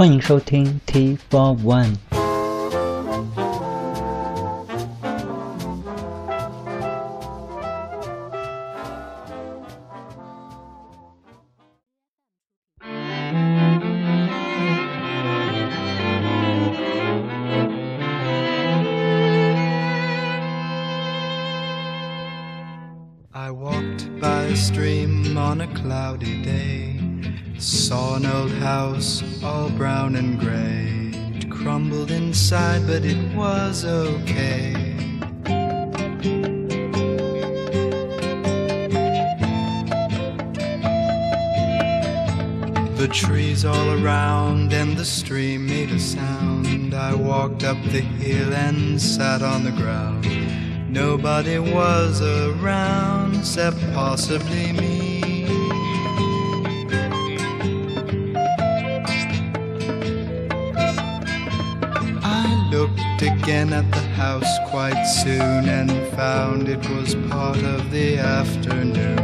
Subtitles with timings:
[0.00, 2.09] 欢迎收听 Tea for One。
[52.22, 55.46] Around except possibly me.
[62.22, 68.18] I looked again at the house quite soon and found it was part of the
[68.18, 69.18] afternoon.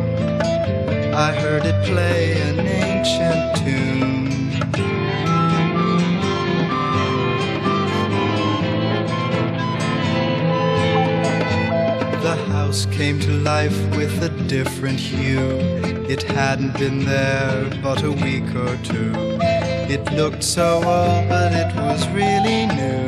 [1.14, 4.15] I heard it play an ancient tune.
[12.76, 15.56] House came to life with a different hue.
[16.08, 19.12] It hadn't been there but a week or two.
[19.94, 23.06] It looked so old, but it was really new.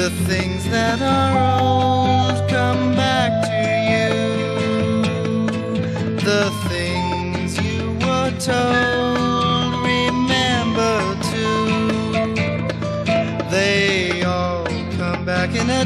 [0.00, 4.12] The things that are old come back to you.
[6.30, 8.93] The things you were told,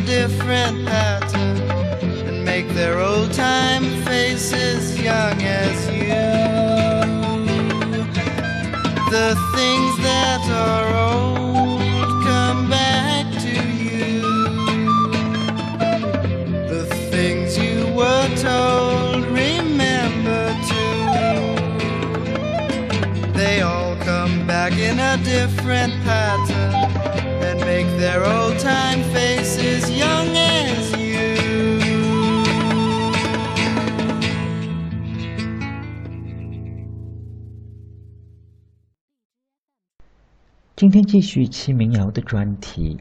[0.09, 1.61] different pattern
[2.27, 6.07] and make their old time faces young as you.
[9.11, 13.55] The things that are old come back to
[13.85, 14.23] you.
[16.73, 20.43] The things you were told, remember
[20.73, 21.01] too.
[23.35, 26.73] They all come back in a different pattern
[27.45, 29.68] and make their old time faces
[41.09, 43.01] 继续七民谣的专题。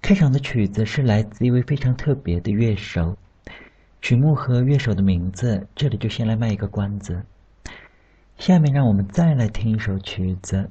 [0.00, 3.18] 开场的曲子是来自一位非常特别的乐手，
[4.00, 7.22] 曲目和乐手的名字这里就先来卖一个关子。
[8.38, 10.70] 下面让我们再来听一首曲子，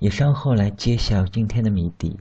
[0.00, 2.18] 也稍后来揭晓今天的谜底。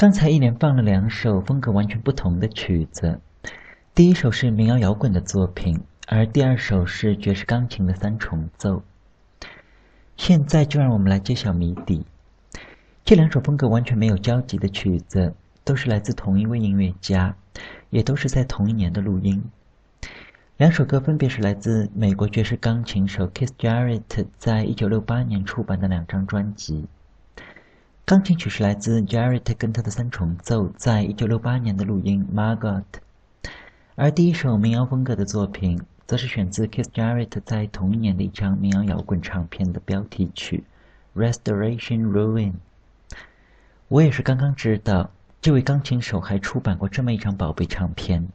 [0.00, 3.20] 刚才一连放了两首风格完全不同的曲子，
[3.94, 8.82] 第一首是民谣摇滚的作品，而第二首是爵士钢琴的三重奏。
[10.16, 12.06] 现在就让我们来揭晓谜底。
[13.04, 17.36] 这两首风格完全没有交集的曲子，都是来自同一位音乐家，
[17.90, 19.44] 也都是在同一年的录音。
[20.56, 26.86] 两首歌分别是来自美国爵士钢琴手 Keith Jarrett 在一九六八年出版的两张专辑。
[28.04, 32.82] 钢琴曲是来自 Jarrett 跟他的三重奏在一九六八年的录音《Margot》，
[33.94, 40.64] 而第一首民谣风格的作品则是选自 Kiss Jarrett 在同一年的一张民谣摇滚唱片的标题曲
[41.20, 42.52] 《Restoration Ruin》。
[43.86, 48.26] 我也是刚刚知道，这位钢琴手还出版过这么一张宝贝唱片。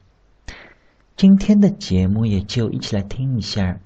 [1.17, 3.77] 今天的节目也就一起来听一下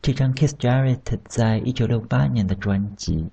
[0.00, 3.28] 这张 Kiss Jarrett 在一九六八年的专辑。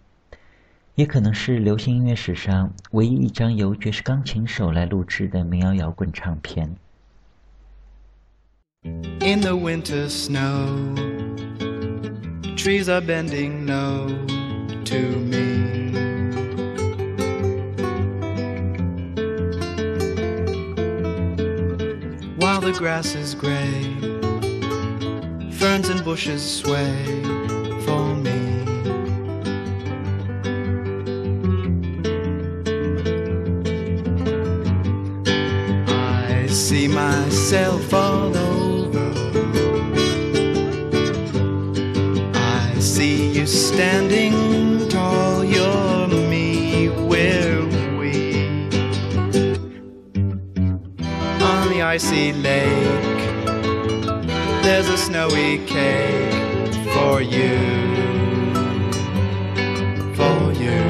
[0.95, 6.75] 也可能是流行音乐史上唯一一张由爵士钢琴手来录制的民谣摇滚唱片。
[8.83, 10.67] In the winter snow,
[12.55, 14.07] trees are bending now
[14.85, 15.91] to me.
[22.37, 23.83] While the grass is gray,
[25.51, 27.60] ferns and bushes sway
[37.31, 39.13] myself all over.
[42.35, 47.65] I see you standing tall, you're me, we're
[47.97, 48.33] we.
[51.41, 53.23] On the icy lake,
[54.61, 57.57] there's a snowy cake for you.
[60.17, 60.81] For you.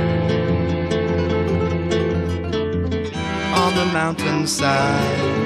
[3.62, 5.41] On the mountainside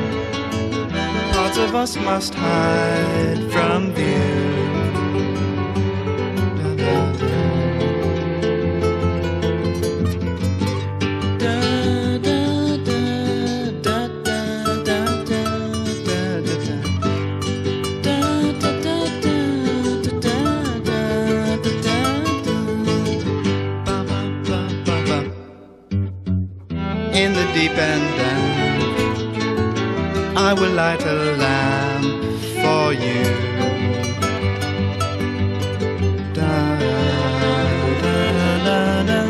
[1.57, 4.54] of us must hide from view.
[30.47, 32.05] I will light a lamp
[32.61, 33.23] for you.
[36.37, 36.79] Da,
[38.67, 39.21] da, da.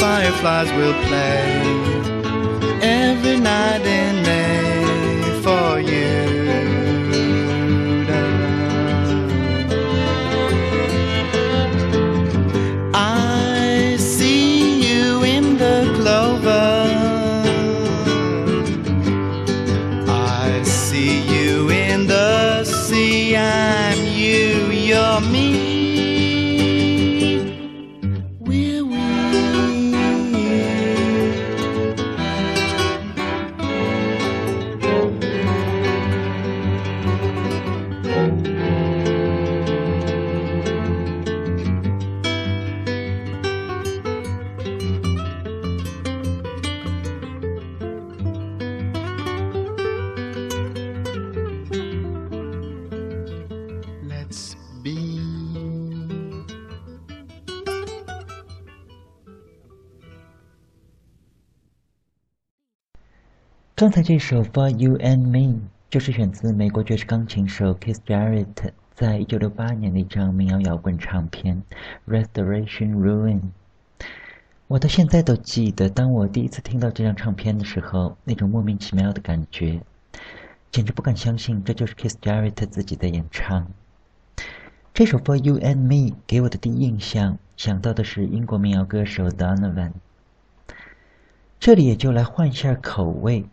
[0.00, 1.44] Fireflies will play
[2.82, 4.53] every night in May
[63.76, 65.56] 刚才这首《For You and Me》
[65.90, 71.60] 就是选自美国爵士钢琴手 Keith Jarrett 在一九六八年的一张民谣摇滚唱片
[72.08, 73.40] 《Restoration Ruin》。
[74.68, 79.80] 我到现在都记得，当我第一次听到这张唱片的时候，那种莫名其妙的感觉，
[80.70, 83.66] 简直不敢相信这就是 Keith Jarrett 自己的演唱。
[84.92, 89.90] 这首《For You and Me》给我的第一印象，想到的是英国民谣歌手 Donovan。
[91.58, 93.46] 这里也就来换一下口味，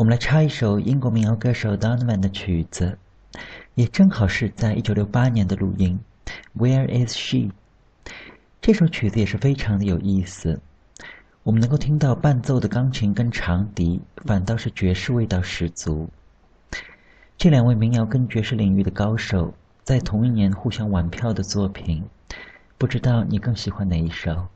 [0.00, 2.96] 我们来插一首英国民谣歌手 Donovan 的曲子，
[3.74, 6.00] 也正好是在一九六八年的录音
[6.58, 7.36] 《Where Is She》。
[8.62, 10.58] 这首曲子也是非常的有意思，
[11.42, 16.08] 我们能够听到伴奏的钢琴跟长笛，反倒是爵士味道十足。
[17.36, 19.52] 这两位民谣跟爵士领域的高手，
[19.84, 22.02] 在同一年互相玩票的作品，
[22.78, 24.48] 不知道你更喜欢哪一首？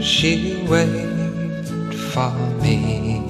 [0.00, 1.64] She'll wait
[2.12, 2.32] for
[2.62, 3.20] me.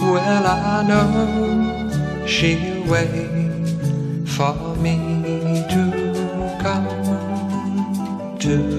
[0.00, 3.68] Well, I know she'll wait
[4.26, 4.96] for me
[5.72, 5.82] to
[6.62, 6.88] come
[8.38, 8.69] to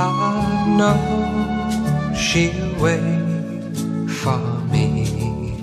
[0.00, 3.74] I know she'll wait
[4.20, 4.38] for
[4.70, 5.56] me.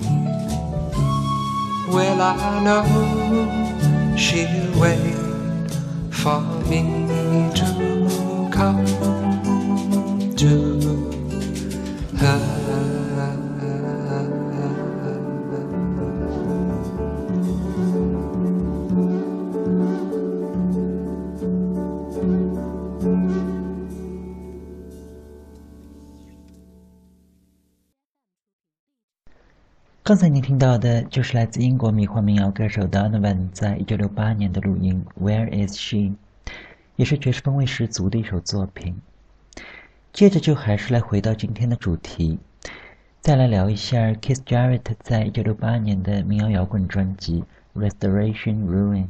[1.88, 2.84] Well, I know
[4.16, 5.70] she'll wait
[6.10, 6.82] for me
[7.54, 7.95] to
[30.06, 35.96] 刚才您听到的就是来自英国迷幻民谣歌手 Donovan 在1968年的录音《Where Is She》，
[36.94, 39.02] 也是爵士风味十足的一首作品。
[40.12, 42.38] 接着就还是来回到今天的主题，
[43.20, 47.42] 再来聊一下 Kiss Jarrett 在1968年的民谣摇滚专辑
[47.76, 49.08] 《Restoration Ruin》。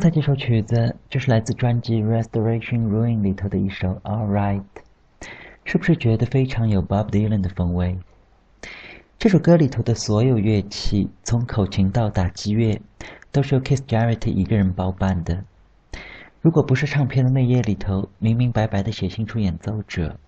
[0.00, 4.62] 刚才这首曲子就是来自专辑《Restoration Ruin》里头的一首《All Right》，
[5.66, 7.98] 是不是觉得非常有 Bob Dylan 的风味？
[9.18, 12.80] 这首歌里头的所有乐器，从口琴到打击乐，
[13.30, 15.44] 都是由 Keith Jarrett 一个人包办的。
[16.40, 20.18] 如果不是唱片的内页里头明明白白的写清楚演奏者，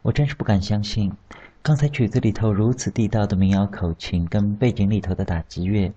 [0.00, 1.12] 我真是不敢相信，
[1.60, 5.92] 刚才曲子里头如此地道的民谣口琴跟背景里头的打击乐，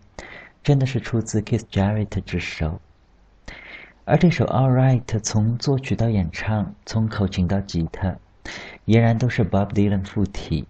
[0.61, 2.81] 真的是出自 Keith Jarrett 之手。
[4.05, 8.13] 而这首《All Right》从作曲到演唱，从口琴到吉他，
[8.85, 10.67] 俨然都是 Bob Dylan 附体。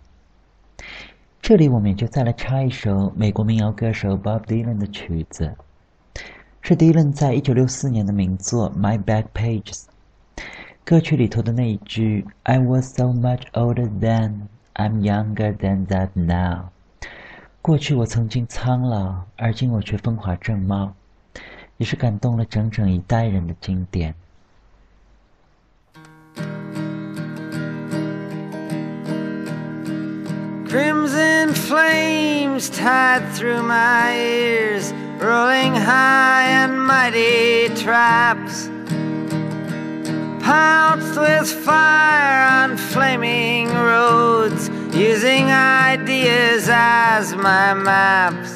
[1.42, 5.52] 这里我们也就再来插一首美国民谣歌手 Bob Dylan 的曲子，
[6.62, 9.86] 是 Dylan 在一九六四年的名作《My Back Pages》
[10.86, 14.42] 歌曲里头的那一句 “I was so much older than
[14.76, 16.66] I'm younger than that now”。
[17.64, 20.94] 过去我曾经苍老，而今我却风华正茂。
[21.83, 24.15] 也是感动了整整一代人的经典。
[30.69, 38.69] Crimson flames tied through my ears, rolling high and mighty traps.
[40.43, 48.52] Pounced with fire on flaming roads, using ideas as my maps.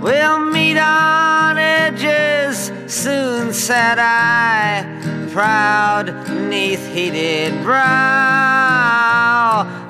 [0.00, 4.84] We'll meet on edges soon, said I,
[5.32, 7.78] proud neath heated brow.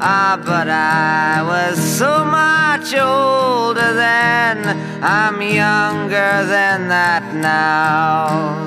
[0.00, 4.64] Ah, but I was so much older then,
[5.02, 8.66] I'm younger than that now.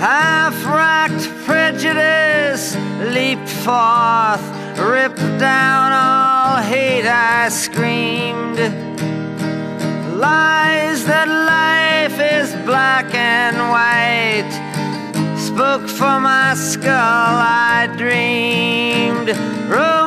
[0.00, 2.76] Half racked prejudice
[3.12, 5.92] leaped forth ripped down
[6.62, 8.58] hate, I screamed.
[10.18, 14.64] Lies that life is black and white
[15.54, 19.28] spoke for my skull, I dreamed.
[19.68, 20.03] Romantic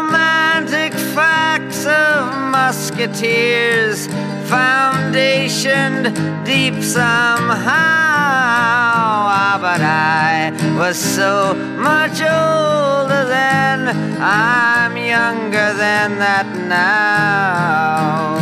[2.97, 4.07] musketeers,
[4.49, 6.05] foundationed
[6.43, 7.67] deep somehow.
[9.29, 18.38] Ah, but I was so much older then, I'm younger than that now.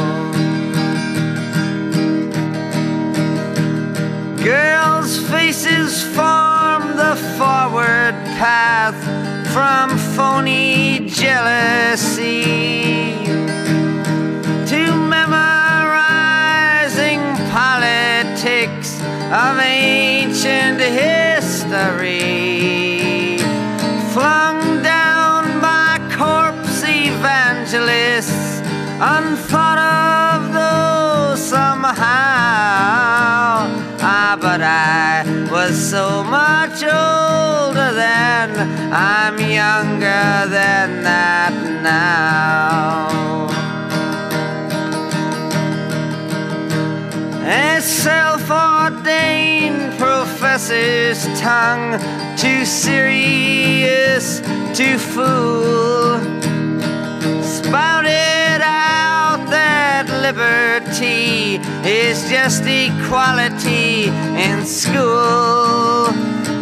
[4.42, 8.96] Girls' faces form the forward path
[9.54, 12.46] from phony jealousy
[19.32, 21.40] of ancient history.
[24.14, 28.62] Flung down by corpse evangelists,
[29.02, 32.06] unthought of though somehow.
[34.08, 38.52] Ah, but I was so much older then,
[38.94, 43.15] I'm younger than that now.
[47.48, 52.00] A self ordained professor's tongue,
[52.36, 54.40] too serious
[54.74, 56.18] to fool,
[57.44, 64.06] spouted out that liberty is just equality
[64.42, 66.08] in school.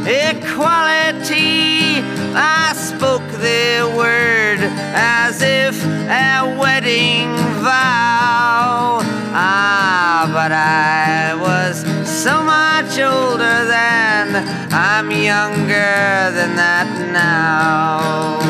[0.06, 2.04] Equality,
[2.36, 4.60] I spoke the word
[4.93, 9.03] as if a wedding vow.
[9.36, 18.43] Ah, but I was so much older then, I'm younger than that now.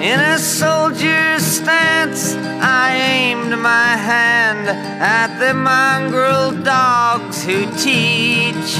[0.00, 8.72] In a soldier's stance, I aimed my hand at the mongrel dogs who teach.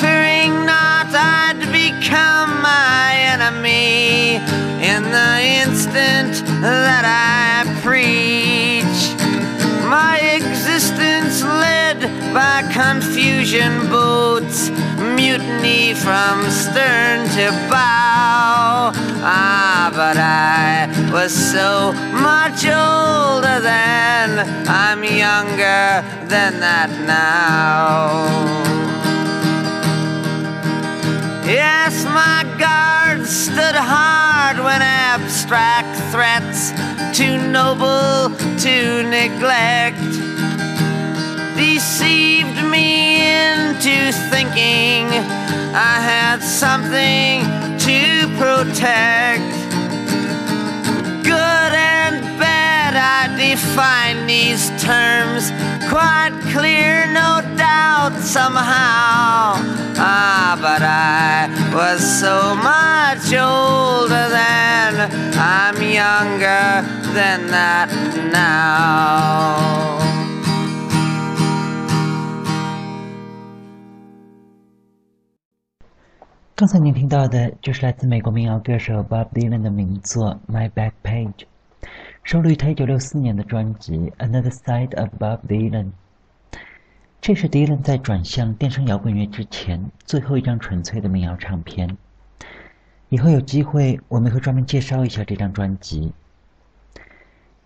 [0.00, 4.38] Fearing not I'd become my enemy
[4.80, 9.12] in the instant that I preach.
[9.84, 12.00] My existence led
[12.32, 18.92] by confusion boats, mutiny from stern to bow.
[19.22, 24.30] Ah, but I was so much older then,
[24.66, 28.70] I'm younger than that now.
[31.44, 33.74] Yes, my guard stood
[34.52, 36.70] hard when abstract threats
[37.16, 39.96] too noble to neglect
[41.56, 45.06] deceived me into thinking
[45.72, 47.42] I had something
[47.78, 49.49] to protect.
[53.59, 55.51] define these terms
[55.89, 59.55] quite clear, no doubt, somehow.
[59.97, 66.83] Ah, but I was so much older then, I'm younger
[67.13, 67.89] than that
[68.31, 69.75] now.
[76.57, 81.43] 刚才您听到的就是来自美国民谣歌手 Bob Dylan 的名作《My Back Page》，
[82.30, 85.86] 收录于他1964年的专辑《Another Side of Bob Dylan》。
[87.20, 91.96] 这是迪伦在转向电声摇滚乐之前最后一张纯粹的民谣唱片。
[93.08, 96.12] 以后有机会我们会专门介绍一下这张专辑。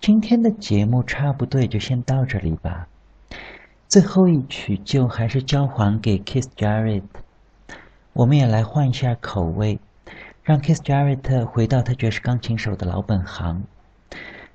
[0.00, 2.88] 今天的节目差不多也就先到这里吧。
[3.86, 7.02] 最后一曲就还是交还给 Keith Jarrett。
[8.14, 9.78] 我们也来换一下口味，
[10.42, 13.62] 让 Keith Jarrett 回到他爵士钢琴手的老本行，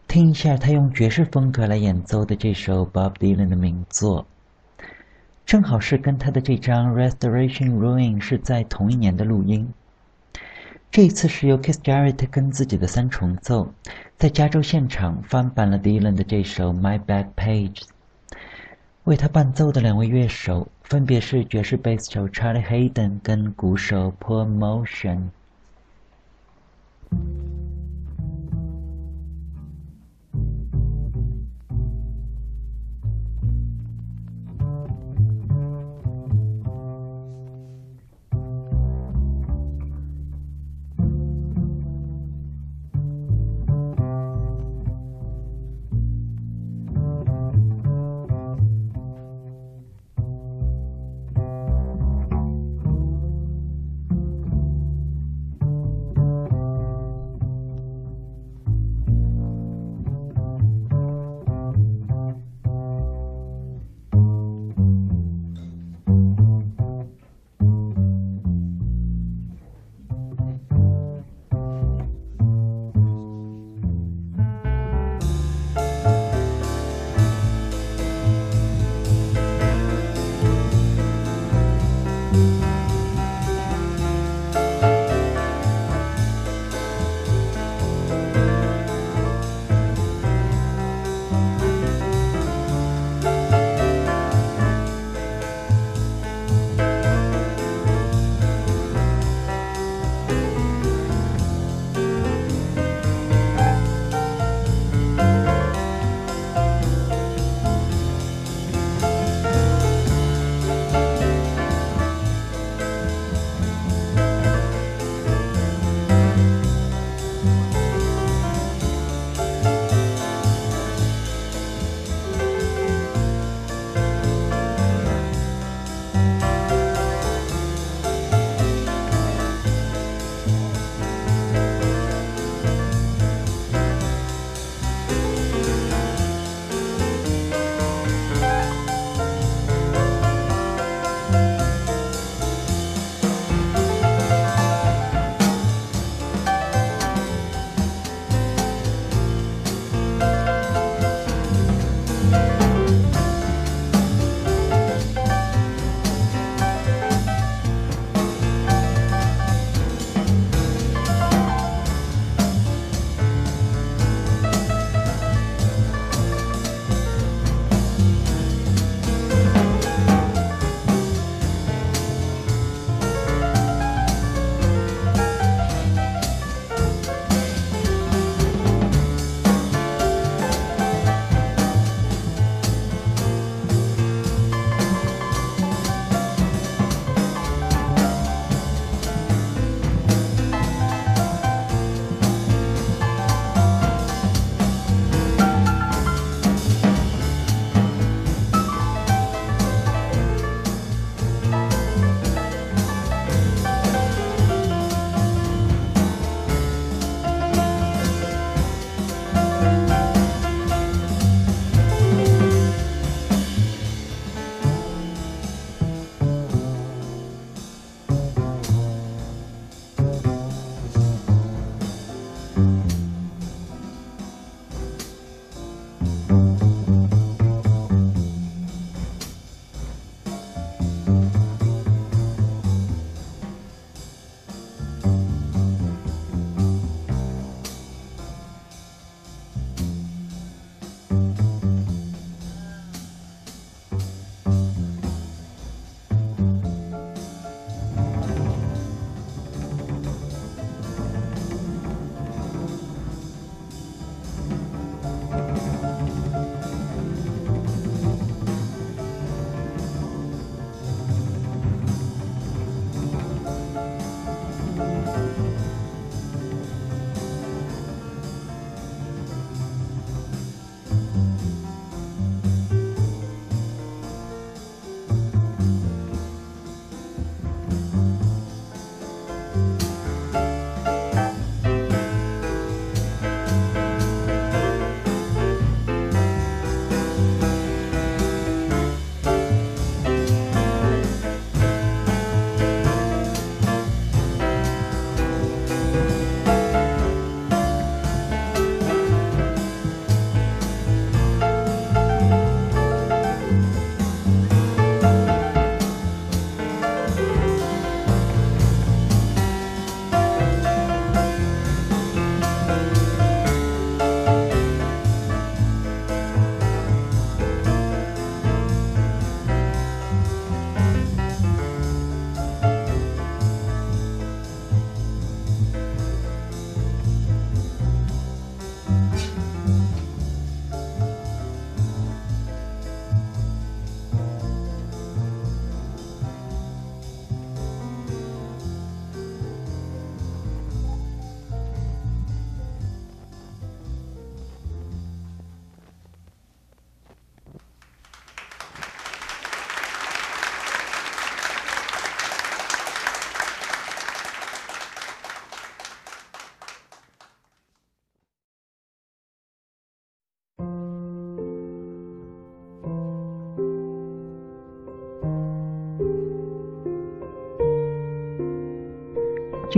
[0.10, 4.26] 听一下他用爵士风格来演奏的这首 Bob Dylan 的名作。
[5.45, 9.72] 正好是跟他的这张 Restoration Ruin 是在同一年的录音。
[10.89, 13.72] 这一次是由 Keith Jarrett 跟自己的三重奏，
[14.17, 17.84] 在加州现场翻版了 Dylan 的这首 My Back Page。
[19.04, 25.30] 为他伴奏的两位乐手分别是爵士贝斯手 Charlie Hayden 跟鼓手 Paul Motion。